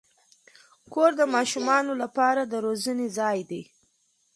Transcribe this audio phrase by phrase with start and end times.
[0.93, 3.61] کور د ماشومانو لپاره د روزنې ځای دی.